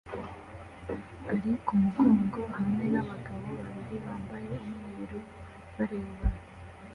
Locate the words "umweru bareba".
4.69-6.25